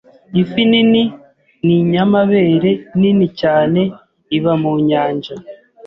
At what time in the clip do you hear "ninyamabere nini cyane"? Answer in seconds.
1.65-3.81